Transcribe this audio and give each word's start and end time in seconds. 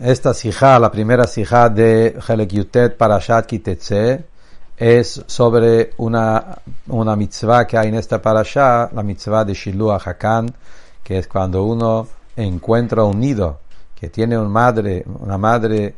Esta 0.00 0.34
sijá, 0.34 0.78
la 0.80 0.90
primera 0.90 1.24
sijá 1.24 1.68
de 1.68 2.18
Helek 2.26 2.50
Yutet 2.50 2.96
Parashat 2.96 3.46
Kitetze, 3.46 4.24
es 4.76 5.22
sobre 5.26 5.92
una, 5.98 6.58
una 6.88 7.14
mitzvah 7.14 7.64
que 7.64 7.78
hay 7.78 7.88
en 7.90 7.94
esta 7.94 8.20
parashá, 8.20 8.90
la 8.92 9.04
mitzvah 9.04 9.44
de 9.44 9.54
Shiluah 9.54 10.00
Hakan, 10.04 10.52
que 11.00 11.18
es 11.18 11.28
cuando 11.28 11.62
uno 11.62 12.08
encuentra 12.34 13.04
un 13.04 13.20
nido 13.20 13.60
que 13.94 14.08
tiene 14.08 14.36
una 14.36 14.48
madre, 14.48 15.04
una 15.20 15.38
madre 15.38 15.94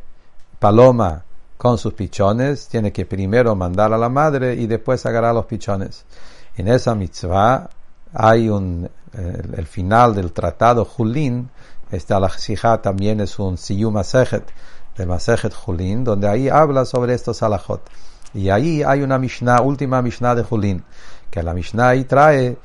paloma 0.58 1.22
con 1.56 1.78
sus 1.78 1.94
pichones, 1.94 2.68
tiene 2.68 2.92
que 2.92 3.06
primero 3.06 3.54
mandar 3.54 3.94
a 3.94 3.98
la 3.98 4.10
madre 4.10 4.54
y 4.56 4.66
después 4.66 5.06
agarrar 5.06 5.34
los 5.34 5.46
pichones. 5.46 6.04
En 6.54 6.68
esa 6.68 6.94
mitzvah 6.94 7.70
hay 8.12 8.50
un, 8.50 8.90
eh, 9.14 9.42
el 9.56 9.66
final 9.66 10.14
del 10.14 10.32
tratado 10.32 10.84
Julín, 10.84 11.48
esta 11.90 12.18
la 12.18 12.28
Sijá 12.30 12.82
también 12.82 13.20
es 13.20 13.38
un 13.38 13.56
Siyum 13.56 13.94
Masejet, 13.94 14.44
de 14.96 15.06
Masejet 15.06 15.54
Julín, 15.54 16.04
donde 16.04 16.28
ahí 16.28 16.48
habla 16.48 16.84
sobre 16.84 17.14
estos 17.14 17.42
alajot. 17.42 17.82
Y 18.34 18.48
ahí 18.50 18.82
hay 18.82 19.02
una 19.02 19.18
Mishnah, 19.18 19.60
última 19.60 20.02
Mishnah 20.02 20.34
de 20.34 20.42
Julín, 20.42 20.84
que 21.30 21.42
la 21.42 21.54
Mishnah 21.54 21.88
ahí 21.88 22.04
trae 22.04 22.58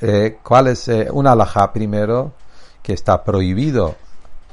eh, 0.00 0.38
cuál 0.42 0.68
es 0.68 0.88
eh, 0.88 1.08
una 1.12 1.36
primero, 1.72 2.32
que 2.82 2.92
está 2.94 3.22
prohibido 3.22 3.94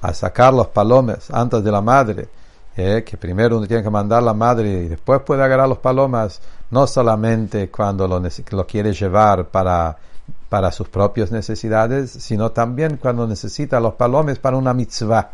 a 0.01 0.13
sacar 0.13 0.53
los 0.53 0.67
palomes 0.67 1.31
antes 1.31 1.63
de 1.63 1.71
la 1.71 1.81
madre, 1.81 2.29
eh, 2.77 3.03
que 3.05 3.17
primero 3.17 3.57
uno 3.57 3.65
tiene 3.65 3.81
que 3.81 3.89
mandar 3.89 4.21
la 4.21 4.33
madre 4.33 4.69
y 4.69 4.87
después 4.89 5.21
puede 5.21 5.43
agarrar 5.43 5.69
los 5.69 5.79
palomas, 5.79 6.41
no 6.69 6.85
solamente 6.85 7.71
cuando 7.71 8.07
lo 8.07 8.67
quiere 8.67 8.93
llevar 8.93 9.47
para 9.47 9.97
para 10.49 10.71
sus 10.71 10.87
propias 10.87 11.31
necesidades, 11.31 12.11
sino 12.11 12.51
también 12.51 12.97
cuando 12.97 13.27
necesita 13.27 13.79
los 13.79 13.95
palomes 13.95 14.39
para 14.39 14.57
una 14.57 14.73
mitzvah. 14.73 15.31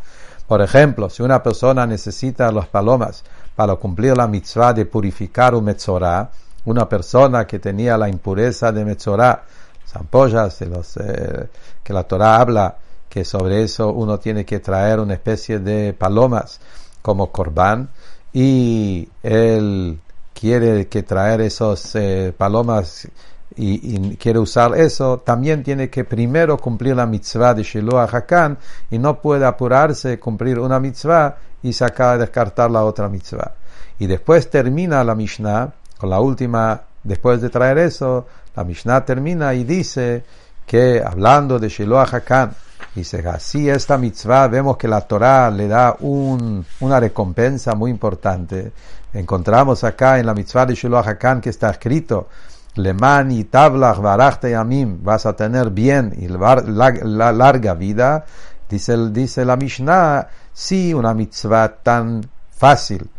Por 0.47 0.61
ejemplo, 0.61 1.09
si 1.09 1.23
una 1.23 1.41
persona 1.41 1.85
necesita 1.85 2.51
los 2.51 2.67
palomas 2.67 3.23
para 3.55 3.75
cumplir 3.75 4.17
la 4.17 4.27
mitzvah 4.27 4.73
de 4.73 4.85
purificar 4.85 5.55
un 5.55 5.65
metzorah, 5.65 6.29
una 6.65 6.87
persona 6.87 7.45
que 7.45 7.59
tenía 7.59 7.97
la 7.97 8.09
impureza 8.09 8.71
de 8.71 8.85
metzorah, 8.85 9.43
zampollas, 9.87 10.59
de 10.59 10.65
los, 10.67 10.97
eh, 10.97 11.49
que 11.83 11.93
la 11.93 12.03
Torah 12.03 12.37
habla, 12.37 12.77
que 13.09 13.25
sobre 13.25 13.63
eso 13.63 13.91
uno 13.91 14.19
tiene 14.19 14.45
que 14.45 14.59
traer 14.59 14.99
una 14.99 15.13
especie 15.13 15.59
de 15.59 15.93
palomas 15.93 16.61
como 17.01 17.31
corbán, 17.31 17.89
y 18.33 19.09
él 19.23 19.99
quiere 20.33 20.87
que 20.87 21.03
traer 21.03 21.41
esos 21.41 21.95
eh, 21.95 22.33
palomas 22.37 23.07
y, 23.55 24.15
quiere 24.15 24.39
usar 24.39 24.77
eso, 24.77 25.19
también 25.19 25.63
tiene 25.63 25.89
que 25.89 26.03
primero 26.03 26.57
cumplir 26.57 26.95
la 26.95 27.05
mitzvah 27.05 27.53
de 27.53 27.63
Shiloh 27.63 27.99
Hakan 27.99 28.57
y 28.89 28.97
no 28.97 29.19
puede 29.19 29.45
apurarse 29.45 30.19
cumplir 30.19 30.59
una 30.59 30.79
mitzvah 30.79 31.35
y 31.63 31.73
sacar, 31.73 32.19
descartar 32.19 32.71
la 32.71 32.83
otra 32.83 33.09
mitzvah. 33.09 33.51
Y 33.99 34.07
después 34.07 34.49
termina 34.49 35.03
la 35.03 35.15
Mishnah 35.15 35.71
con 35.97 36.09
la 36.09 36.19
última, 36.19 36.81
después 37.03 37.41
de 37.41 37.49
traer 37.49 37.77
eso, 37.79 38.25
la 38.55 38.63
Mishnah 38.63 39.05
termina 39.05 39.53
y 39.53 39.63
dice 39.63 40.23
que 40.65 41.03
hablando 41.05 41.59
de 41.59 41.69
Shiloh 41.69 41.99
Hakan, 41.99 42.53
dice 42.95 43.23
así 43.27 43.69
esta 43.69 43.97
mitzvah 43.97 44.47
vemos 44.47 44.77
que 44.77 44.87
la 44.87 45.01
Torah 45.01 45.49
le 45.51 45.67
da 45.67 45.95
un, 45.99 46.65
una 46.79 46.99
recompensa 46.99 47.75
muy 47.75 47.91
importante. 47.91 48.71
Encontramos 49.13 49.83
acá 49.83 50.19
en 50.19 50.25
la 50.25 50.33
mitzvah 50.33 50.65
de 50.65 50.75
Shiloh 50.75 50.99
Hakan 50.99 51.41
que 51.41 51.49
está 51.49 51.69
escrito 51.69 52.29
Leman 52.75 53.31
y 53.31 53.43
Tablach 53.45 54.43
y 54.43 54.53
Amim, 54.53 55.03
vas 55.03 55.25
a 55.25 55.35
tener 55.35 55.71
bien 55.71 56.13
y 56.17 56.27
la, 56.27 57.31
larga 57.31 57.73
vida, 57.73 58.25
dice, 58.69 58.97
dice 59.11 59.43
la 59.43 59.57
Mishnah, 59.57 60.27
sí, 60.53 60.93
una 60.93 61.13
mitzvah 61.13 61.81
tan 61.83 62.21
fácil, 62.49 63.09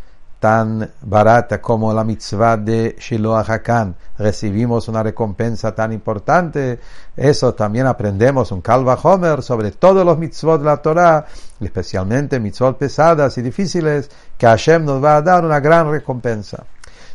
tan 0.41 0.91
barata 1.03 1.61
como 1.61 1.93
la 1.93 2.03
mitzvah 2.03 2.57
de 2.57 2.97
Shiloh 2.99 3.37
Hakan, 3.37 3.95
recibimos 4.19 4.89
una 4.89 5.03
recompensa 5.03 5.75
tan 5.75 5.93
importante, 5.93 6.81
eso 7.15 7.53
también 7.55 7.87
aprendemos 7.87 8.51
un 8.53 8.63
Kalva 8.63 8.99
Homer 9.03 9.43
sobre 9.43 9.73
todos 9.73 10.05
los 10.05 10.17
mitzvot 10.17 10.61
de 10.61 10.65
la 10.65 10.79
Torah, 10.79 11.27
especialmente 11.61 12.41
mitzvot 12.41 12.79
pesadas 12.79 13.37
y 13.37 13.43
difíciles, 13.43 14.11
que 14.39 14.47
Hashem 14.47 14.85
nos 14.85 15.05
va 15.05 15.17
a 15.17 15.23
dar 15.23 15.45
una 15.45 15.61
gran 15.61 15.91
recompensa. 15.91 16.65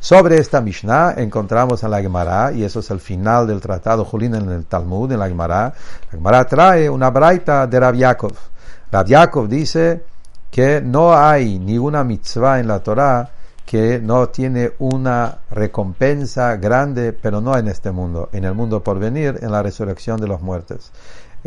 Sobre 0.08 0.38
esta 0.38 0.62
Mishnah 0.62 1.16
encontramos 1.18 1.84
en 1.84 1.92
la 1.92 2.00
Gemara, 2.00 2.54
y 2.54 2.64
eso 2.64 2.80
es 2.80 2.90
el 2.92 3.02
final 3.02 3.46
del 3.46 3.60
tratado 3.60 4.06
Julín 4.06 4.36
en 4.36 4.50
el 4.50 4.66
Talmud, 4.66 5.12
en 5.12 5.20
la 5.20 5.28
Gemara. 5.28 5.74
La 6.06 6.12
Gemara 6.12 6.46
trae 6.46 6.90
una 6.90 7.10
braita 7.10 7.68
de. 7.68 7.78
Rav 7.78 9.06
Yaakov 9.06 9.50
dice 9.50 10.06
que 10.50 10.80
no 10.80 11.14
hay 11.14 11.60
ninguna 11.60 12.06
mitzvah 12.06 12.62
en 12.62 12.70
la 12.70 12.80
Torah 12.80 13.30
que 13.66 14.00
no 14.00 14.30
tiene 14.30 14.72
una 14.80 15.40
recompensa 15.52 16.56
grande, 16.56 17.12
pero 17.12 17.42
no 17.42 17.58
en 17.58 17.68
este 17.68 17.92
mundo, 17.92 18.30
en 18.32 18.46
el 18.46 18.54
mundo 18.54 18.82
por 18.82 19.00
venir, 19.00 19.38
en 19.42 19.52
la 19.52 19.62
resurrección 19.62 20.22
de 20.22 20.28
los 20.30 20.42
muertos. 20.42 20.90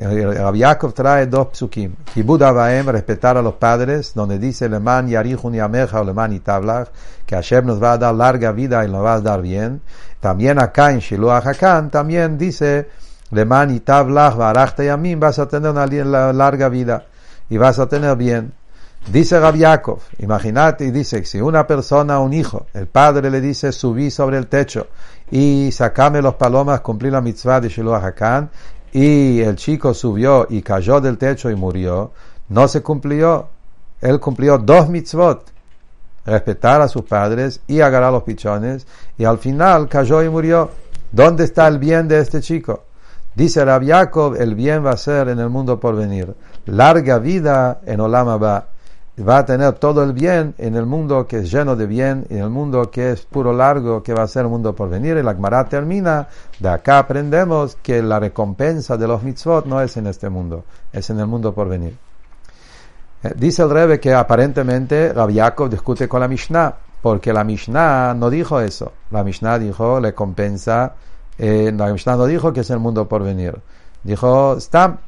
Rabbi 0.00 0.62
trae 0.94 1.26
dos 1.26 1.48
psukim. 1.52 1.94
Kibud 2.14 2.42
Abaem, 2.42 2.88
respetar 2.88 3.36
a 3.36 3.42
los 3.42 3.54
padres, 3.54 4.12
donde 4.14 4.38
dice 4.38 4.66
Leman 4.66 5.08
Yarihun 5.08 5.52
Yameja 5.52 6.00
o 6.00 6.04
Leman 6.04 6.32
Itablach, 6.32 6.88
que 7.26 7.34
Hashem 7.34 7.66
nos 7.66 7.82
va 7.82 7.92
a 7.92 7.98
dar 7.98 8.14
larga 8.14 8.50
vida 8.52 8.82
y 8.86 8.90
nos 8.90 9.04
va 9.04 9.14
a 9.14 9.20
dar 9.20 9.42
bien. 9.42 9.82
También 10.18 10.58
acá 10.58 10.92
en 10.92 11.00
Shiloh 11.00 11.32
Hakan, 11.32 11.90
también 11.90 12.38
dice 12.38 12.88
Leman 13.30 13.72
Itablach 13.72 14.36
Barachta 14.36 14.82
Yamim, 14.82 15.20
vas 15.20 15.38
a 15.38 15.46
tener 15.46 15.70
una 15.70 15.86
larga 16.32 16.70
vida 16.70 17.04
y 17.50 17.58
vas 17.58 17.78
a 17.78 17.86
tener 17.86 18.16
bien. 18.16 18.54
Dice 19.06 19.40
Rabbi 19.40 19.60
Yaakov, 19.60 19.98
imagínate 20.18 20.84
y 20.84 20.90
dice, 20.90 21.24
si 21.24 21.40
una 21.40 21.66
persona, 21.66 22.20
un 22.20 22.32
hijo, 22.34 22.66
el 22.74 22.86
padre 22.86 23.30
le 23.30 23.40
dice, 23.40 23.72
subí 23.72 24.10
sobre 24.10 24.36
el 24.36 24.46
techo 24.46 24.88
y 25.30 25.70
sacame 25.72 26.20
los 26.20 26.34
palomas, 26.34 26.80
cumplir 26.80 27.12
la 27.12 27.20
mitzvah 27.20 27.60
de 27.60 27.68
Shiloh 27.70 27.94
Hakan, 27.94 28.50
y 28.92 29.40
el 29.40 29.56
chico 29.56 29.94
subió 29.94 30.46
y 30.50 30.62
cayó 30.62 31.00
del 31.00 31.18
techo 31.18 31.50
y 31.50 31.54
murió, 31.54 32.12
no 32.48 32.68
se 32.68 32.82
cumplió. 32.82 33.48
Él 34.00 34.18
cumplió 34.18 34.58
dos 34.58 34.88
mitzvot, 34.88 35.44
respetar 36.24 36.80
a 36.80 36.88
sus 36.88 37.02
padres 37.02 37.60
y 37.66 37.80
agarrar 37.80 38.12
los 38.12 38.22
pichones, 38.22 38.86
y 39.18 39.24
al 39.24 39.38
final 39.38 39.88
cayó 39.88 40.22
y 40.22 40.28
murió. 40.28 40.70
¿Dónde 41.12 41.44
está 41.44 41.68
el 41.68 41.78
bien 41.78 42.08
de 42.08 42.20
este 42.20 42.40
chico? 42.40 42.84
Dice 43.34 43.64
Rabbi 43.64 43.86
Yaakov, 43.86 44.36
el 44.36 44.54
bien 44.54 44.84
va 44.84 44.92
a 44.92 44.96
ser 44.96 45.28
en 45.28 45.38
el 45.38 45.48
mundo 45.48 45.78
por 45.78 45.96
venir. 45.96 46.34
Larga 46.66 47.18
vida 47.18 47.80
en 47.86 48.00
Olama 48.00 48.36
va 48.36 48.66
va 49.18 49.38
a 49.38 49.44
tener 49.44 49.72
todo 49.74 50.02
el 50.02 50.12
bien 50.12 50.54
en 50.58 50.76
el 50.76 50.86
mundo 50.86 51.26
que 51.26 51.38
es 51.38 51.50
lleno 51.50 51.76
de 51.76 51.86
bien, 51.86 52.26
en 52.30 52.38
el 52.38 52.50
mundo 52.50 52.90
que 52.90 53.10
es 53.12 53.22
puro 53.26 53.52
largo, 53.52 54.02
que 54.02 54.14
va 54.14 54.22
a 54.22 54.28
ser 54.28 54.42
el 54.42 54.48
mundo 54.48 54.74
por 54.74 54.88
venir. 54.88 55.16
Y 55.16 55.22
la 55.22 55.34
Gemara 55.34 55.64
termina, 55.64 56.28
de 56.58 56.68
acá 56.68 56.98
aprendemos 56.98 57.76
que 57.82 58.02
la 58.02 58.18
recompensa 58.18 58.96
de 58.96 59.06
los 59.06 59.22
mitzvot 59.22 59.66
no 59.66 59.80
es 59.80 59.96
en 59.96 60.06
este 60.06 60.28
mundo, 60.28 60.64
es 60.92 61.10
en 61.10 61.20
el 61.20 61.26
mundo 61.26 61.52
por 61.52 61.68
venir. 61.68 61.96
Eh, 63.22 63.34
dice 63.36 63.62
el 63.62 63.70
Rebbe 63.70 64.00
que 64.00 64.14
aparentemente 64.14 65.12
Rabbi 65.12 65.40
discute 65.68 66.08
con 66.08 66.20
la 66.20 66.28
Mishnah, 66.28 66.74
porque 67.02 67.32
la 67.32 67.44
Mishnah 67.44 68.14
no 68.14 68.30
dijo 68.30 68.60
eso. 68.60 68.92
La 69.10 69.22
Mishnah 69.22 69.58
dijo 69.58 70.00
recompensa, 70.00 70.94
eh, 71.36 71.72
la 71.76 71.92
Mishnah 71.92 72.16
no 72.16 72.26
dijo 72.26 72.52
que 72.52 72.60
es 72.60 72.70
el 72.70 72.78
mundo 72.78 73.08
por 73.08 73.22
venir. 73.22 73.58
Dijo, 74.02 74.58
Stam, 74.58 74.98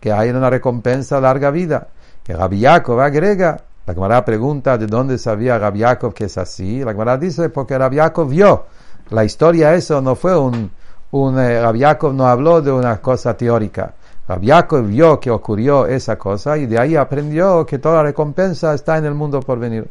que 0.00 0.12
hay 0.12 0.30
una 0.30 0.50
recompensa 0.50 1.20
larga 1.20 1.50
vida 1.50 1.88
que 2.24 2.32
Rabbi 2.32 2.60
Yaakov 2.60 3.00
agrega, 3.00 3.60
la 3.86 3.92
Gemara 3.92 4.24
pregunta 4.24 4.78
de 4.78 4.86
dónde 4.86 5.18
sabía 5.18 5.58
Rabbi 5.58 5.80
Yaakov 5.80 6.14
que 6.14 6.24
es 6.24 6.38
así. 6.38 6.82
La 6.82 6.92
Gemara 6.92 7.18
dice 7.18 7.50
porque 7.50 7.76
Rabbi 7.76 7.96
Yaakov 7.96 8.28
vio. 8.28 8.64
La 9.10 9.24
historia 9.24 9.74
eso 9.74 10.00
no 10.00 10.14
fue 10.14 10.36
un, 10.36 10.70
un 11.10 11.38
eh, 11.38 11.60
Rabbi 11.60 11.80
Yaakov 11.80 12.14
no 12.14 12.26
habló 12.26 12.62
de 12.62 12.72
una 12.72 12.96
cosa 13.02 13.36
teórica. 13.36 13.92
Rabbi 14.26 14.46
Yaakov 14.46 14.86
vio 14.86 15.20
que 15.20 15.30
ocurrió 15.30 15.86
esa 15.86 16.16
cosa 16.16 16.56
y 16.56 16.64
de 16.64 16.78
ahí 16.78 16.96
aprendió 16.96 17.66
que 17.66 17.78
toda 17.78 17.96
la 17.96 18.04
recompensa 18.04 18.72
está 18.72 18.96
en 18.96 19.04
el 19.04 19.14
mundo 19.14 19.40
por 19.40 19.58
venir. 19.58 19.86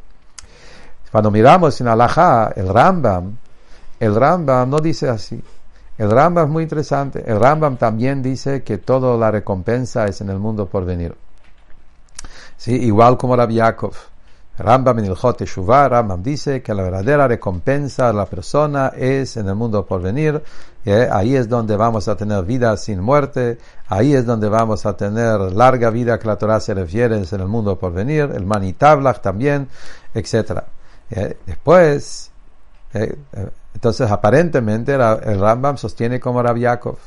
Cuando 1.11 1.29
miramos 1.29 1.79
en 1.79 1.87
Alajá, 1.87 2.51
el 2.55 2.67
Rambam, 2.67 3.37
el 3.99 4.15
Rambam 4.15 4.67
no 4.67 4.79
dice 4.79 5.07
así. 5.07 5.39
El 5.99 6.09
Rambam 6.09 6.45
es 6.45 6.51
muy 6.51 6.63
interesante. 6.63 7.23
El 7.27 7.39
Rambam 7.39 7.77
también 7.77 8.23
dice 8.23 8.63
que 8.63 8.79
toda 8.79 9.15
la 9.15 9.29
recompensa 9.29 10.05
es 10.05 10.19
en 10.21 10.31
el 10.31 10.39
mundo 10.39 10.65
por 10.65 10.83
venir. 10.83 11.15
¿Sí? 12.57 12.73
igual 12.73 13.17
como 13.17 13.35
Rabbi 13.35 13.55
Yaakov. 13.55 13.93
Rambam 14.57 14.99
en 14.99 15.05
el 15.05 15.15
Jote 15.15 15.45
Shuvah, 15.45 15.89
Rambam 15.89 16.21
dice 16.21 16.61
que 16.61 16.75
la 16.75 16.83
verdadera 16.83 17.27
recompensa 17.27 18.07
de 18.07 18.13
la 18.13 18.27
persona 18.27 18.91
es 18.95 19.35
en 19.35 19.47
el 19.47 19.55
mundo 19.55 19.83
por 19.83 19.99
venir, 19.99 20.43
¿eh? 20.85 21.07
ahí 21.11 21.35
es 21.35 21.49
donde 21.49 21.75
vamos 21.75 22.07
a 22.07 22.15
tener 22.15 22.43
vida 22.45 22.77
sin 22.77 22.99
muerte, 22.99 23.57
ahí 23.87 24.13
es 24.13 24.27
donde 24.27 24.49
vamos 24.49 24.85
a 24.85 24.95
tener 24.95 25.39
larga 25.39 25.89
vida 25.89 26.19
que 26.19 26.27
la 26.27 26.37
Torah 26.37 26.59
se 26.59 26.75
refiere 26.75 27.17
en 27.17 27.25
el 27.31 27.47
mundo 27.47 27.79
por 27.79 27.93
venir, 27.93 28.29
el 28.31 28.45
Manitablach 28.45 29.21
también, 29.21 29.67
etc. 30.13 30.59
¿Eh? 31.09 31.35
Después, 31.47 32.29
¿eh? 32.93 33.15
entonces 33.73 34.11
aparentemente 34.11 34.93
el 34.93 35.39
Rambam 35.39 35.77
sostiene 35.77 36.19
como 36.19 36.43
Rabbi 36.43 36.61
Yaakov. 36.61 36.97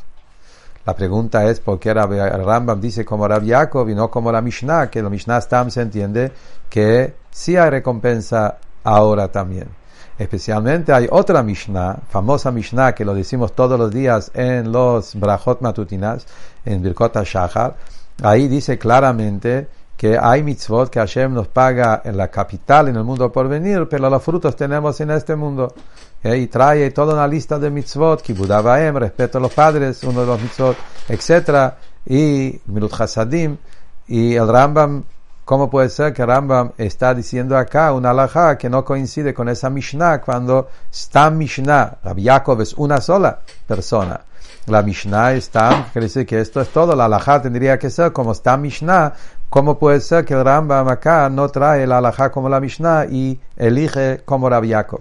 La 0.87 0.94
pregunta 0.94 1.44
es 1.50 1.59
por 1.59 1.81
qué 1.81 1.91
el 1.91 2.44
Rambam 2.44 2.81
dice 2.81 3.05
como 3.05 3.27
Rab 3.27 3.43
Yaakov 3.43 3.91
y 3.91 3.94
no 3.97 4.09
como 4.09 4.31
la 4.31 4.41
Mishnah, 4.41 4.88
que 4.88 5.03
la 5.03 5.11
Mishnah 5.11 5.41
Stam 5.41 5.69
se 5.69 5.83
entiende 5.83 6.31
que 6.71 7.17
sí 7.29 7.56
hay 7.56 7.71
recompensa 7.71 8.59
ahora 8.85 9.27
también. 9.33 9.67
Especialmente 10.17 10.93
hay 10.93 11.09
otra 11.11 11.43
Mishnah, 11.43 11.99
famosa 12.09 12.53
Mishnah 12.53 12.94
que 12.94 13.05
lo 13.05 13.15
decimos 13.15 13.53
todos 13.53 13.79
los 13.79 13.91
días 13.91 14.31
en 14.33 14.71
los 14.71 15.17
Brachot 15.17 15.61
Matutinas, 15.61 16.25
en 16.65 16.81
Birkot 16.81 17.17
Shachar. 17.17 17.75
Ahí 18.23 18.47
dice 18.47 18.79
claramente 18.79 19.67
que 19.97 20.19
hay 20.21 20.43
mitzvot 20.43 20.91
que 20.91 20.99
Hashem 20.99 21.33
nos 21.33 21.49
paga 21.49 22.03
en 22.05 22.17
la 22.17 22.29
capital, 22.29 22.89
en 22.89 22.97
el 22.97 23.05
mundo 23.05 23.33
por 23.33 23.49
venir, 23.49 23.87
pero 23.89 24.11
los 24.11 24.23
frutos 24.23 24.55
tenemos 24.55 25.01
en 25.01 25.11
este 25.11 25.35
mundo. 25.35 25.75
¿Eh? 26.23 26.37
Y 26.37 26.47
trae 26.49 26.91
toda 26.91 27.15
una 27.15 27.27
lista 27.27 27.59
de 27.59 27.71
mitzvot, 27.71 28.21
kibudabaem, 28.21 28.97
respeto 28.97 29.39
a 29.39 29.41
los 29.41 29.53
padres, 29.53 30.03
uno 30.05 30.21
de 30.21 30.27
los 30.27 30.41
mitzvot, 30.41 30.77
etc. 31.09 31.73
Y 32.07 32.61
Milut 32.67 33.01
Hasadim. 33.01 33.57
Y 34.09 34.35
el 34.35 34.47
Rambam, 34.47 35.05
¿cómo 35.45 35.71
puede 35.71 35.89
ser 35.89 36.13
que 36.13 36.25
Rambam 36.25 36.73
está 36.77 37.15
diciendo 37.15 37.57
acá 37.57 37.93
una 37.93 38.11
alajá 38.11 38.59
que 38.59 38.69
no 38.69 38.85
coincide 38.85 39.33
con 39.33 39.49
esa 39.49 39.71
Mishnah 39.71 40.21
cuando 40.21 40.69
está 40.91 41.31
Mishnah? 41.31 41.99
Rabbi 42.05 42.23
Yaakov 42.23 42.61
es 42.61 42.75
una 42.75 43.01
sola 43.01 43.41
persona. 43.67 44.21
La 44.67 44.83
Mishnah 44.83 45.35
está, 45.35 45.91
quiere 45.93 46.07
decir 46.07 46.27
que 46.27 46.41
esto 46.41 46.61
es 46.61 46.69
todo. 46.71 46.97
La 46.97 47.05
alajá 47.05 47.41
tendría 47.41 47.79
que 47.79 47.89
ser 47.89 48.13
como 48.13 48.33
está 48.33 48.57
Mishnah, 48.57 49.13
¿Cómo 49.49 49.79
puede 49.79 50.01
ser 50.01 50.25
que 50.25 50.35
el 50.35 50.45
Rambam 50.45 50.89
acá 50.89 51.29
no 51.31 51.49
trae 51.49 51.87
la 51.87 51.99
alajá 51.99 52.31
como 52.31 52.49
la 52.49 52.61
Mishnah 52.61 53.07
y 53.07 53.41
elige 53.57 54.23
como 54.25 54.51
Rabbi 54.51 54.69
Yaakov? 54.69 55.01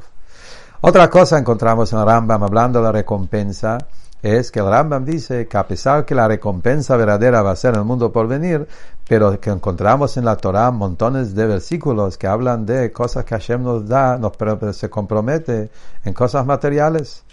Otra 0.82 1.10
cosa 1.10 1.38
encontramos 1.38 1.92
en 1.94 2.00
el 2.00 2.06
Rambam 2.06 2.44
hablando 2.44 2.80
de 2.80 2.86
la 2.86 2.92
recompensa 2.92 3.78
es 4.22 4.52
que 4.52 4.60
el 4.60 4.68
Rambam 4.68 5.06
dice 5.06 5.48
que 5.48 5.58
a 5.58 5.68
pesar 5.68 6.04
que 6.04 6.16
la 6.16 6.28
recompensa 6.28 6.98
verdadera 6.98 7.44
va 7.44 7.52
a 7.52 7.56
ser 7.56 7.76
en 7.76 7.82
el 7.82 7.86
mundo 7.86 8.12
por 8.12 8.28
venir, 8.28 8.68
pero 9.08 9.40
que 9.40 9.52
encontramos 9.52 10.18
en 10.18 10.26
la 10.26 10.36
Torah 10.36 10.72
montones 10.72 11.36
de 11.36 11.46
versículos 11.46 12.18
que 12.18 12.26
hablan 12.26 12.66
de 12.66 12.92
cosas 12.92 13.24
que 13.24 13.36
Hashem 13.36 13.62
nos 13.64 13.88
da, 13.88 14.18
nos 14.18 14.34
se 14.76 14.90
compromete 14.90 15.70
en 16.04 16.14
cosas 16.14 16.44
materiales, 16.46 17.24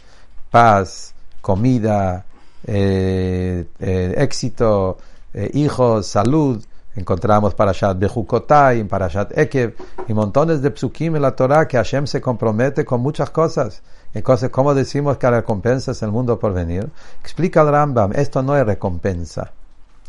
paz, 0.51 1.15
comida, 1.41 2.27
eh, 2.67 3.65
eh, 3.81 4.15
éxito, 4.19 4.99
eh, 5.33 5.51
hijos, 5.55 6.07
salud, 6.07 6.63
Encontramos 6.95 7.55
Parashat 7.55 7.99
Bejukotai, 7.99 8.85
Parashat 8.85 9.37
Ekev 9.37 9.75
y 10.09 10.13
montones 10.13 10.61
de 10.61 10.71
psukim 10.71 11.17
en 11.17 11.23
la 11.23 11.35
Torah 11.35 11.67
que 11.67 11.79
Hashem 11.79 12.07
se 12.07 12.21
compromete 12.21 12.85
con 12.85 13.01
muchas 13.01 13.31
cosas. 13.31 13.83
Entonces, 14.13 14.51
¿cómo 14.51 14.75
decimos 14.75 15.17
que 15.17 15.27
la 15.27 15.39
recompensa 15.39 15.93
es 15.93 16.03
el 16.03 16.11
mundo 16.11 16.39
por 16.39 16.53
venir? 16.53 16.91
Explica 17.21 17.63
el 17.63 17.71
Rambam, 17.71 18.13
esto 18.15 18.43
no 18.43 18.55
es 18.57 18.67
recompensa, 18.67 19.53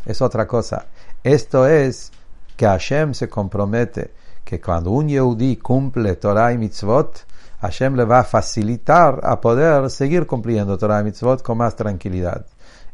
es 0.05 0.21
otra 0.21 0.45
cosa. 0.45 0.87
Esto 1.23 1.65
es 1.67 2.11
que 2.57 2.65
Hashem 2.65 3.13
se 3.13 3.29
compromete 3.29 4.11
que 4.43 4.59
cuando 4.59 4.91
un 4.91 5.07
Yehudi 5.07 5.55
cumple 5.55 6.15
Torah 6.17 6.51
y 6.51 6.57
mitzvot, 6.57 7.25
Hashem 7.61 7.95
le 7.95 8.03
va 8.03 8.19
a 8.19 8.23
facilitar 8.25 9.21
a 9.23 9.39
poder 9.39 9.89
seguir 9.89 10.27
cumpliendo 10.27 10.77
Torah 10.77 10.99
y 10.99 11.05
mitzvot 11.05 11.41
con 11.41 11.59
más 11.59 11.77
tranquilidad. 11.77 12.45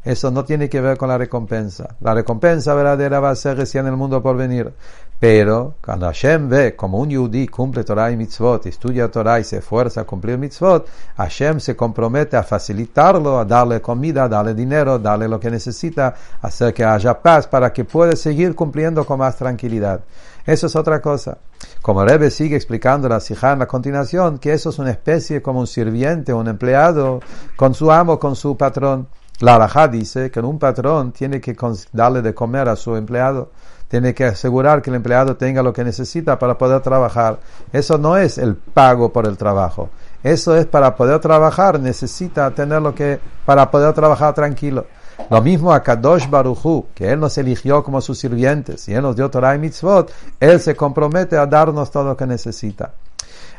Eso 0.02 0.30
no 0.30 0.44
tiene 0.44 0.70
que 0.70 0.80
ver 0.80 0.96
con 0.96 1.08
la 1.08 1.18
recompensa. 1.18 1.96
La 2.00 2.14
recompensa 2.14 2.72
verdadera 2.72 3.20
va 3.20 3.30
a 3.30 3.36
ser 3.36 3.58
recién 3.58 3.86
en 3.86 3.92
el 3.92 3.98
mundo 3.98 4.22
por 4.22 4.36
venir. 4.36 4.72
Pero 5.18 5.74
cuando 5.84 6.06
Hashem 6.06 6.48
ve 6.48 6.74
como 6.74 6.98
un 6.98 7.10
yudí 7.10 7.46
cumple 7.46 7.84
Torah 7.84 8.10
y 8.10 8.16
mitzvot, 8.16 8.64
estudia 8.64 9.10
Torah 9.10 9.38
y 9.38 9.44
se 9.44 9.58
esfuerza 9.58 10.00
a 10.00 10.04
cumplir 10.04 10.38
mitzvot, 10.38 10.88
Hashem 11.18 11.60
se 11.60 11.76
compromete 11.76 12.38
a 12.38 12.42
facilitarlo, 12.42 13.38
a 13.38 13.44
darle 13.44 13.82
comida, 13.82 14.24
a 14.24 14.28
darle 14.30 14.54
dinero, 14.54 14.98
darle 14.98 15.28
lo 15.28 15.38
que 15.38 15.50
necesita, 15.50 16.14
hacer 16.40 16.72
que 16.72 16.82
haya 16.82 17.20
paz 17.20 17.46
para 17.46 17.70
que 17.70 17.84
pueda 17.84 18.16
seguir 18.16 18.54
cumpliendo 18.54 19.04
con 19.04 19.18
más 19.18 19.36
tranquilidad. 19.36 20.00
Eso 20.46 20.68
es 20.68 20.76
otra 20.76 21.02
cosa. 21.02 21.36
Como 21.82 22.02
Rebbe 22.02 22.30
sigue 22.30 22.56
explicando 22.56 23.06
la 23.06 23.20
Sijá 23.20 23.52
en 23.52 23.58
la 23.58 23.66
continuación, 23.66 24.38
que 24.38 24.54
eso 24.54 24.70
es 24.70 24.78
una 24.78 24.90
especie 24.92 25.42
como 25.42 25.60
un 25.60 25.66
sirviente, 25.66 26.32
un 26.32 26.48
empleado, 26.48 27.20
con 27.56 27.74
su 27.74 27.92
amo, 27.92 28.18
con 28.18 28.34
su 28.34 28.56
patrón. 28.56 29.06
La 29.40 29.54
alajá 29.54 29.88
dice 29.88 30.30
que 30.30 30.40
un 30.40 30.58
patrón 30.58 31.12
tiene 31.12 31.40
que 31.40 31.56
darle 31.92 32.20
de 32.20 32.34
comer 32.34 32.68
a 32.68 32.76
su 32.76 32.94
empleado, 32.94 33.50
tiene 33.88 34.12
que 34.12 34.26
asegurar 34.26 34.82
que 34.82 34.90
el 34.90 34.96
empleado 34.96 35.36
tenga 35.36 35.62
lo 35.62 35.72
que 35.72 35.82
necesita 35.82 36.38
para 36.38 36.58
poder 36.58 36.82
trabajar. 36.82 37.38
Eso 37.72 37.96
no 37.96 38.18
es 38.18 38.36
el 38.36 38.54
pago 38.54 39.10
por 39.10 39.26
el 39.26 39.38
trabajo. 39.38 39.88
Eso 40.22 40.54
es 40.54 40.66
para 40.66 40.94
poder 40.94 41.20
trabajar, 41.20 41.80
necesita 41.80 42.50
tener 42.50 42.82
lo 42.82 42.94
que, 42.94 43.18
para 43.46 43.70
poder 43.70 43.94
trabajar 43.94 44.34
tranquilo. 44.34 44.84
Lo 45.30 45.40
mismo 45.40 45.72
a 45.72 45.82
Kadosh 45.82 46.28
Baruchu, 46.28 46.88
que 46.94 47.10
Él 47.10 47.18
nos 47.18 47.38
eligió 47.38 47.82
como 47.82 48.02
sus 48.02 48.18
sirvientes 48.18 48.88
y 48.88 48.94
Él 48.94 49.00
nos 49.00 49.16
dio 49.16 49.30
Torah 49.30 49.54
y 49.54 49.58
Mitzvot, 49.58 50.12
Él 50.38 50.60
se 50.60 50.76
compromete 50.76 51.38
a 51.38 51.46
darnos 51.46 51.90
todo 51.90 52.04
lo 52.04 52.16
que 52.16 52.26
necesita. 52.26 52.92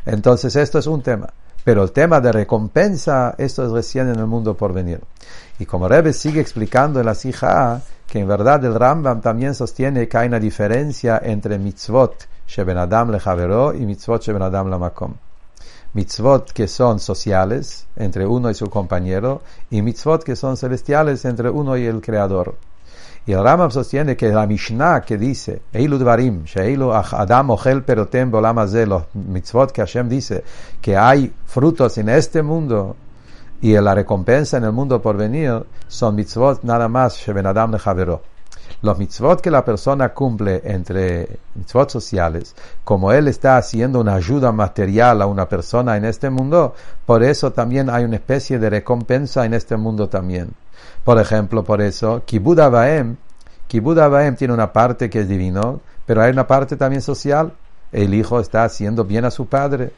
Entonces 0.05 0.55
esto 0.55 0.77
es 0.77 0.85
un 0.85 1.01
tema. 1.01 1.27
Pero 1.63 1.83
el 1.83 1.91
tema 1.91 2.19
de 2.19 2.31
recompensa, 2.31 3.35
esto 3.37 3.65
es 3.65 3.71
recién 3.71 4.09
en 4.09 4.19
el 4.19 4.25
mundo 4.25 4.55
por 4.55 4.73
venir. 4.73 5.01
Y 5.59 5.65
como 5.65 5.87
Rebbe 5.87 6.11
sigue 6.11 6.41
explicando 6.41 6.99
en 6.99 7.05
la 7.05 7.13
Sija, 7.13 7.81
que 8.07 8.19
en 8.19 8.27
verdad 8.27 8.65
el 8.65 8.73
Rambam 8.73 9.21
también 9.21 9.53
sostiene 9.53 10.07
que 10.07 10.17
hay 10.17 10.27
una 10.27 10.39
diferencia 10.39 11.21
entre 11.23 11.59
mitzvot 11.59 12.27
sheben 12.47 12.77
adam 12.77 13.11
lechavero 13.11 13.73
y 13.73 13.85
mitzvot 13.85 14.21
sheben 14.21 14.41
adam 14.41 14.69
lamakom. 14.69 15.13
Mitzvot 15.93 16.51
que 16.51 16.67
son 16.67 16.99
sociales 16.99 17.85
entre 17.95 18.25
uno 18.25 18.49
y 18.49 18.53
su 18.53 18.69
compañero 18.69 19.41
y 19.69 19.81
mitzvot 19.81 20.23
que 20.23 20.35
son 20.35 20.57
celestiales 20.57 21.23
entre 21.25 21.49
uno 21.49 21.77
y 21.77 21.85
el 21.85 22.01
creador. 22.01 22.55
Y 23.25 23.33
el 23.33 23.43
Rambam 23.43 23.69
sostiene 23.69 24.17
que 24.17 24.29
la 24.29 24.47
Mishnah 24.47 25.01
que 25.01 25.15
dice, 25.17 25.61
Eilu 25.71 25.99
Dvarim, 25.99 26.43
Sheilu 26.43 26.91
Adam 26.91 27.51
Ochel 27.51 27.83
Perotem 27.83 28.31
los 28.31 29.03
mitzvot 29.13 29.71
que 29.71 29.81
Hashem 29.81 30.09
dice, 30.09 30.43
que 30.81 30.97
hay 30.97 31.31
frutos 31.45 31.99
en 31.99 32.09
este 32.09 32.41
mundo 32.41 32.95
y 33.61 33.73
la 33.73 33.93
recompensa 33.93 34.57
en 34.57 34.63
el 34.63 34.71
mundo 34.71 34.99
por 34.99 35.17
venir, 35.17 35.63
son 35.87 36.15
mitzvot 36.15 36.63
nada 36.63 36.87
más 36.87 37.15
Sheben 37.17 37.45
Adam 37.45 37.77
Javero. 37.77 38.23
Los 38.81 38.97
mitzvot 38.97 39.39
que 39.39 39.51
la 39.51 39.63
persona 39.63 40.09
cumple 40.09 40.63
entre 40.65 41.27
mitzvot 41.53 41.91
sociales, 41.91 42.55
como 42.83 43.11
él 43.11 43.27
está 43.27 43.57
haciendo 43.57 43.99
una 43.99 44.15
ayuda 44.15 44.51
material 44.51 45.21
a 45.21 45.27
una 45.27 45.47
persona 45.47 45.95
en 45.95 46.05
este 46.05 46.31
mundo, 46.31 46.73
por 47.05 47.21
eso 47.21 47.51
también 47.51 47.91
hay 47.91 48.03
una 48.03 48.15
especie 48.15 48.57
de 48.57 48.71
recompensa 48.71 49.45
en 49.45 49.53
este 49.53 49.77
mundo 49.77 50.09
también. 50.09 50.49
Por 51.03 51.19
ejemplo, 51.19 51.63
por 51.63 51.81
eso, 51.81 52.23
Kibud 52.25 52.59
Abaem, 52.59 53.15
Kibud 53.67 53.97
Abaem 53.99 54.35
tiene 54.35 54.53
una 54.53 54.73
parte 54.73 55.09
que 55.09 55.21
es 55.21 55.27
divino, 55.27 55.81
pero 56.05 56.21
hay 56.21 56.31
una 56.31 56.47
parte 56.47 56.75
también 56.75 57.01
social. 57.01 57.53
El 57.91 58.13
hijo 58.13 58.39
está 58.39 58.63
haciendo 58.63 59.03
bien 59.03 59.25
a 59.25 59.31
su 59.31 59.47
padre. 59.47 59.91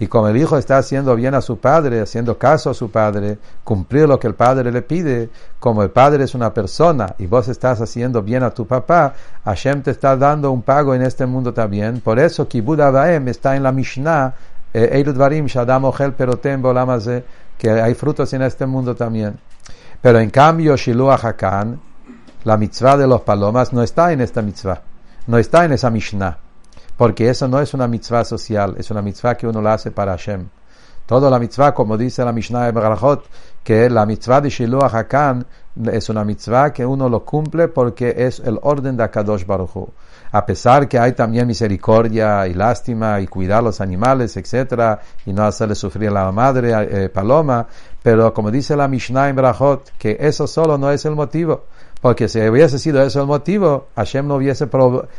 Y 0.00 0.06
como 0.06 0.28
el 0.28 0.36
hijo 0.38 0.56
está 0.56 0.78
haciendo 0.78 1.14
bien 1.14 1.34
a 1.34 1.42
su 1.42 1.58
padre, 1.58 2.00
haciendo 2.00 2.38
caso 2.38 2.70
a 2.70 2.74
su 2.74 2.90
padre, 2.90 3.36
cumplir 3.62 4.08
lo 4.08 4.18
que 4.18 4.28
el 4.28 4.34
padre 4.34 4.72
le 4.72 4.80
pide, 4.80 5.28
como 5.58 5.82
el 5.82 5.90
padre 5.90 6.24
es 6.24 6.34
una 6.34 6.54
persona 6.54 7.14
y 7.18 7.26
vos 7.26 7.48
estás 7.48 7.82
haciendo 7.82 8.22
bien 8.22 8.42
a 8.42 8.50
tu 8.50 8.66
papá, 8.66 9.12
Hashem 9.44 9.82
te 9.82 9.90
está 9.90 10.16
dando 10.16 10.50
un 10.52 10.62
pago 10.62 10.94
en 10.94 11.02
este 11.02 11.26
mundo 11.26 11.52
también. 11.52 12.00
Por 12.00 12.18
eso 12.18 12.48
Kibud 12.48 12.80
Abaem 12.80 13.28
está 13.28 13.54
en 13.56 13.62
la 13.62 13.72
Mishnah, 13.72 14.34
eh, 14.72 15.04
Varim 15.14 15.44
Shadam 15.44 15.92
Perotem 16.16 16.62
que 17.58 17.70
hay 17.70 17.92
frutos 17.92 18.32
en 18.32 18.40
este 18.40 18.64
mundo 18.64 18.94
también. 18.94 19.38
Pero 20.02 20.18
en 20.18 20.30
cambio, 20.30 20.76
Shiluach 20.76 21.24
Hakan, 21.24 21.78
la 22.44 22.56
mitzvah 22.56 22.96
de 22.96 23.06
los 23.06 23.20
palomas, 23.20 23.72
no 23.72 23.82
está 23.82 24.12
en 24.12 24.22
esta 24.22 24.40
mitzvah, 24.40 24.80
no 25.26 25.36
está 25.36 25.66
en 25.66 25.72
esa 25.72 25.90
Mishnah, 25.90 26.38
porque 26.96 27.28
eso 27.28 27.46
no 27.48 27.60
es 27.60 27.74
una 27.74 27.86
mitzvah 27.86 28.24
social, 28.24 28.76
es 28.78 28.90
una 28.90 29.02
mitzvah 29.02 29.36
que 29.36 29.46
uno 29.46 29.60
la 29.60 29.74
hace 29.74 29.90
para 29.90 30.12
Hashem. 30.12 30.48
Toda 31.04 31.28
la 31.28 31.38
mitzvah, 31.38 31.74
como 31.74 31.98
dice 31.98 32.24
la 32.24 32.32
Mishnah 32.32 32.66
de 32.66 32.72
Berachot, 32.72 33.24
que 33.62 33.90
la 33.90 34.06
mitzvah 34.06 34.40
de 34.40 34.48
Shiluach 34.48 34.94
Hakan 34.94 35.44
es 35.92 36.08
una 36.08 36.24
mitzvah 36.24 36.72
que 36.72 36.86
uno 36.86 37.08
lo 37.08 37.24
cumple 37.24 37.68
porque 37.68 38.14
es 38.16 38.40
el 38.40 38.58
orden 38.62 38.96
de 38.96 39.04
Akadosh 39.04 39.44
Baruch 39.44 39.74
Hu. 39.74 39.88
A 40.32 40.46
pesar 40.46 40.88
que 40.88 40.98
hay 40.98 41.12
también 41.12 41.46
misericordia 41.46 42.46
y 42.46 42.54
lástima 42.54 43.20
y 43.20 43.26
cuidar 43.26 43.62
los 43.62 43.80
animales, 43.80 44.36
etcétera, 44.36 45.00
y 45.26 45.32
no 45.32 45.44
hacerle 45.44 45.74
sufrir 45.74 46.10
a 46.10 46.12
la 46.12 46.32
madre 46.32 46.72
eh, 46.74 47.08
paloma, 47.08 47.66
pero 48.02 48.32
como 48.32 48.50
dice 48.50 48.76
la 48.76 48.86
Mishnah 48.86 49.28
en 49.28 49.36
Brachot, 49.36 49.92
que 49.98 50.16
eso 50.20 50.46
solo 50.46 50.78
no 50.78 50.90
es 50.90 51.04
el 51.04 51.16
motivo. 51.16 51.64
Porque 52.00 52.28
si 52.28 52.40
hubiese 52.40 52.78
sido 52.78 53.02
eso 53.02 53.20
el 53.20 53.26
motivo, 53.26 53.88
Hashem, 53.96 54.26
no 54.26 54.36
hubiese 54.36 54.68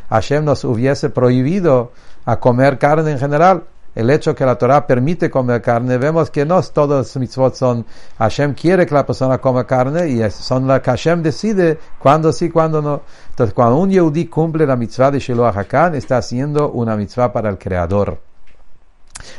Hashem 0.09 0.45
nos 0.45 0.63
hubiese 0.63 1.09
prohibido 1.09 1.91
a 2.25 2.39
comer 2.39 2.79
carne 2.79 3.11
en 3.11 3.19
general. 3.19 3.63
El 3.93 4.09
hecho 4.09 4.33
que 4.33 4.45
la 4.45 4.57
Torah 4.57 4.87
permite 4.87 5.29
comer 5.29 5.61
carne, 5.61 5.97
vemos 5.97 6.31
que 6.31 6.45
no 6.45 6.61
todos 6.63 7.17
mitzvot 7.17 7.55
son, 7.55 7.85
Hashem 8.19 8.53
quiere 8.53 8.85
que 8.85 8.93
la 8.93 9.05
persona 9.05 9.37
coma 9.39 9.65
carne 9.65 10.07
y 10.07 10.31
son 10.31 10.65
las 10.65 10.79
que 10.79 10.91
Hashem 10.91 11.21
decide 11.21 11.77
cuándo 11.99 12.31
sí, 12.31 12.49
cuándo 12.49 12.81
no. 12.81 13.01
Entonces, 13.31 13.53
cuando 13.53 13.77
un 13.77 13.89
Yehudi 13.89 14.27
cumple 14.27 14.65
la 14.65 14.77
mitzvah 14.77 15.11
de 15.11 15.19
Shiloh 15.19 15.47
HaKan, 15.47 15.95
está 15.95 16.17
haciendo 16.17 16.71
una 16.71 16.95
mitzvah 16.95 17.33
para 17.33 17.49
el 17.49 17.57
Creador. 17.57 18.17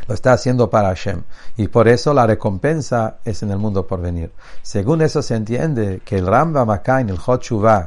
lo 0.06 0.14
está 0.14 0.34
haciendo 0.34 0.68
para 0.68 0.88
Hashem. 0.88 1.22
Y 1.56 1.68
por 1.68 1.88
eso 1.88 2.12
la 2.12 2.26
recompensa 2.26 3.16
es 3.24 3.42
en 3.42 3.50
el 3.50 3.58
mundo 3.58 3.86
por 3.86 4.00
venir. 4.00 4.32
Según 4.60 5.00
eso 5.00 5.22
se 5.22 5.34
entiende 5.34 6.02
que 6.04 6.18
el 6.18 6.26
Rambam 6.26 6.68
acá 6.70 7.00
en 7.00 7.08
el 7.08 7.18
Hot 7.18 7.42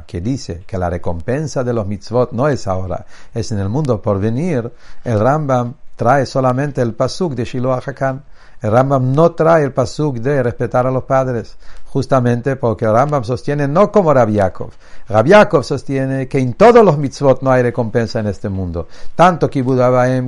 que 0.06 0.20
dice 0.20 0.64
que 0.66 0.78
la 0.78 0.90
recompensa 0.90 1.62
de 1.62 1.72
los 1.72 1.86
mitzvot 1.86 2.32
no 2.32 2.48
es 2.48 2.66
ahora, 2.66 3.06
es 3.34 3.52
en 3.52 3.60
el 3.60 3.68
mundo 3.68 4.02
por 4.02 4.20
venir, 4.20 4.70
el 5.04 5.20
Rambam 5.20 5.74
trae 5.96 6.26
solamente 6.26 6.82
el 6.82 6.94
pasuk 6.94 7.34
de 7.34 7.44
Shiloh 7.44 7.80
Hakan. 7.84 8.22
El 8.62 8.70
Rambam 8.70 9.12
no 9.12 9.32
trae 9.32 9.64
el 9.64 9.72
pasuk 9.72 10.16
de 10.16 10.42
respetar 10.42 10.86
a 10.86 10.90
los 10.90 11.04
padres, 11.04 11.56
justamente 11.86 12.56
porque 12.56 12.86
el 12.86 12.92
Rambam 12.92 13.22
sostiene 13.22 13.68
no 13.68 13.92
como 13.92 14.14
Rabiakov. 14.14 14.70
Rabiakov 15.08 15.62
sostiene 15.62 16.26
que 16.26 16.38
en 16.38 16.54
todos 16.54 16.84
los 16.84 16.96
mitzvot 16.96 17.42
no 17.42 17.50
hay 17.50 17.62
recompensa 17.62 18.20
en 18.20 18.28
este 18.28 18.48
mundo. 18.48 18.88
Tanto 19.14 19.50
Kibud 19.50 19.78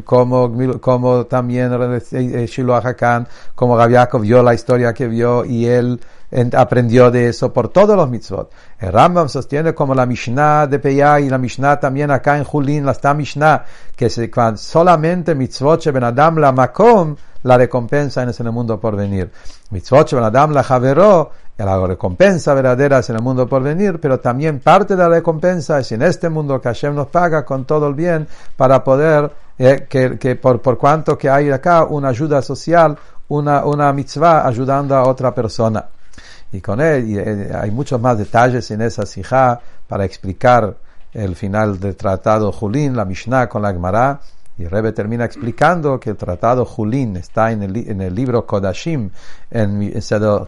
como, 0.04 0.52
como 0.80 1.26
también 1.26 1.72
eh, 2.12 2.46
Shiloh 2.46 2.76
Hakan, 2.76 3.26
como 3.54 3.76
Rabiakov 3.76 4.22
vio 4.22 4.42
la 4.42 4.54
historia 4.54 4.92
que 4.92 5.08
vio 5.08 5.44
y 5.44 5.66
él 5.66 5.98
aprendió 6.54 7.10
de 7.10 7.28
eso 7.28 7.52
por 7.52 7.68
todos 7.68 7.96
los 7.96 8.08
mitzvot. 8.08 8.50
El 8.78 8.92
Rambam 8.92 9.28
sostiene 9.28 9.74
como 9.74 9.94
la 9.94 10.06
Mishnah 10.06 10.66
de 10.66 10.78
Peyah 10.78 11.20
y 11.20 11.28
la 11.28 11.38
Mishnah 11.38 11.80
también 11.80 12.10
acá 12.10 12.36
en 12.36 12.44
Julín, 12.44 12.84
la 12.84 12.92
está 12.92 13.14
Mishnah, 13.14 13.64
que 13.96 14.10
se, 14.10 14.30
solamente 14.56 15.34
mitzvot 15.34 15.84
ben 15.92 16.04
Adam 16.04 16.38
la 16.38 16.52
makom, 16.52 17.16
la 17.42 17.56
recompensa 17.56 18.22
en 18.22 18.28
el 18.28 18.52
mundo 18.52 18.78
por 18.78 18.96
venir. 18.96 19.30
Mitzvot 19.70 20.12
ben 20.12 20.24
Adam 20.24 20.52
la 20.52 20.62
javeró, 20.62 21.30
la 21.56 21.86
recompensa 21.86 22.54
verdadera 22.54 23.00
es 23.00 23.10
en 23.10 23.16
el 23.16 23.22
mundo 23.22 23.48
por 23.48 23.62
venir, 23.62 23.98
pero 24.00 24.20
también 24.20 24.60
parte 24.60 24.94
de 24.94 25.02
la 25.02 25.08
recompensa 25.08 25.80
es 25.80 25.90
en 25.90 26.02
este 26.02 26.28
mundo 26.28 26.60
que 26.60 26.68
Hashem 26.68 26.94
nos 26.94 27.08
paga 27.08 27.44
con 27.44 27.64
todo 27.64 27.88
el 27.88 27.94
bien 27.94 28.28
para 28.56 28.84
poder, 28.84 29.32
eh, 29.58 29.86
que, 29.88 30.18
que 30.18 30.36
por, 30.36 30.60
por 30.60 30.78
cuanto 30.78 31.18
que 31.18 31.28
hay 31.28 31.50
acá 31.50 31.84
una 31.84 32.10
ayuda 32.10 32.42
social, 32.42 32.96
una, 33.28 33.64
una 33.64 33.92
mitzvah 33.92 34.46
ayudando 34.46 34.94
a 34.94 35.02
otra 35.02 35.34
persona. 35.34 35.84
Y 36.52 36.60
con 36.60 36.80
él 36.80 37.08
y, 37.08 37.18
eh, 37.18 37.50
hay 37.54 37.70
muchos 37.70 38.00
más 38.00 38.16
detalles 38.18 38.70
en 38.70 38.82
esa 38.82 39.04
sijá 39.04 39.60
para 39.86 40.04
explicar 40.04 40.76
el 41.12 41.36
final 41.36 41.78
del 41.80 41.96
tratado 41.96 42.52
Julín, 42.52 42.96
la 42.96 43.04
Mishnah 43.04 43.48
con 43.48 43.62
la 43.62 43.72
Gemara. 43.72 44.20
Y 44.58 44.66
Rebe 44.66 44.90
termina 44.90 45.24
explicando 45.24 46.00
que 46.00 46.10
el 46.10 46.16
tratado 46.16 46.64
Julín 46.64 47.16
está 47.16 47.52
en 47.52 47.62
el, 47.62 47.76
en 47.76 48.00
el 48.00 48.12
libro 48.12 48.44
Kodashim, 48.44 49.10
en 49.50 49.92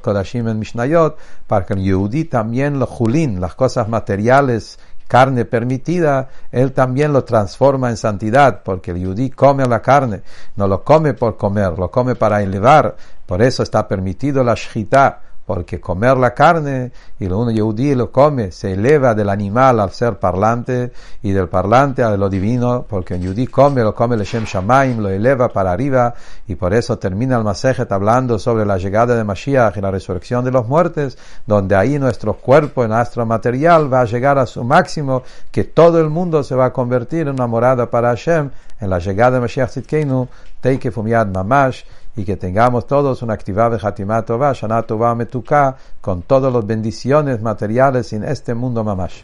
Kodashim 0.02 0.48
en 0.48 0.58
Mishnayot, 0.58 1.16
para 1.46 1.64
que 1.64 1.74
el 1.74 1.84
Yehudi 1.84 2.24
también 2.24 2.80
lo 2.80 2.86
Julín, 2.86 3.40
las 3.40 3.54
cosas 3.54 3.88
materiales, 3.88 4.80
carne 5.10 5.44
permitida, 5.44 6.28
él 6.52 6.72
también 6.72 7.12
lo 7.12 7.24
transforma 7.24 7.90
en 7.90 7.96
santidad, 7.96 8.62
porque 8.64 8.92
el 8.92 8.98
Yehudi 8.98 9.30
come 9.30 9.66
la 9.66 9.82
carne, 9.82 10.22
no 10.54 10.68
lo 10.68 10.84
come 10.84 11.14
por 11.14 11.36
comer, 11.36 11.76
lo 11.76 11.90
come 11.90 12.14
para 12.14 12.42
elevar, 12.42 12.94
por 13.26 13.42
eso 13.42 13.64
está 13.64 13.88
permitido 13.88 14.44
la 14.44 14.54
shchita, 14.54 15.20
porque 15.50 15.80
comer 15.80 16.16
la 16.16 16.32
carne, 16.32 16.92
y 17.18 17.26
lo 17.26 17.40
uno 17.40 17.50
yehudí 17.50 17.96
lo 17.96 18.12
come, 18.12 18.52
se 18.52 18.74
eleva 18.74 19.16
del 19.16 19.28
animal 19.28 19.80
al 19.80 19.90
ser 19.90 20.16
parlante, 20.16 20.92
y 21.24 21.32
del 21.32 21.48
parlante 21.48 22.04
a 22.04 22.16
lo 22.16 22.28
divino, 22.28 22.86
porque 22.88 23.14
un 23.14 23.22
yehudí 23.22 23.48
come, 23.48 23.82
lo 23.82 23.92
come 23.92 24.14
el 24.14 24.22
Shem 24.22 24.44
Shamaim, 24.44 25.00
lo 25.00 25.08
eleva 25.08 25.48
para 25.48 25.72
arriba, 25.72 26.14
y 26.46 26.54
por 26.54 26.72
eso 26.72 27.00
termina 27.00 27.36
el 27.36 27.42
Masejet 27.42 27.90
hablando 27.90 28.38
sobre 28.38 28.64
la 28.64 28.78
llegada 28.78 29.16
de 29.16 29.24
Mashiach 29.24 29.76
y 29.76 29.80
la 29.80 29.90
resurrección 29.90 30.44
de 30.44 30.52
los 30.52 30.68
muertos, 30.68 31.18
donde 31.44 31.74
ahí 31.74 31.98
nuestro 31.98 32.34
cuerpo, 32.34 32.86
nuestro 32.86 33.26
material, 33.26 33.92
va 33.92 34.02
a 34.02 34.04
llegar 34.04 34.38
a 34.38 34.46
su 34.46 34.62
máximo, 34.62 35.24
que 35.50 35.64
todo 35.64 35.98
el 35.98 36.10
mundo 36.10 36.44
se 36.44 36.54
va 36.54 36.66
a 36.66 36.72
convertir 36.72 37.22
en 37.22 37.30
una 37.30 37.48
morada 37.48 37.90
para 37.90 38.10
Hashem, 38.10 38.50
en 38.80 38.88
la 38.88 39.00
llegada 39.00 39.32
de 39.32 39.40
Mashiach 39.40 39.70
Tzidkeinu, 39.70 40.28
Teike 40.60 40.92
Fumiad 40.92 41.26
Mamash, 41.26 41.82
y 42.20 42.24
que 42.26 42.36
tengamos 42.36 42.86
todos 42.86 43.22
una 43.22 43.32
actividad 43.32 43.70
de 43.70 44.22
Tová, 44.26 44.52
Shana 44.52 44.82
Tová 44.82 45.14
Metuká, 45.14 45.74
con 46.02 46.20
todas 46.20 46.52
las 46.52 46.66
bendiciones 46.66 47.40
materiales 47.40 48.12
en 48.12 48.24
este 48.24 48.52
mundo 48.52 48.84
mamash. 48.84 49.22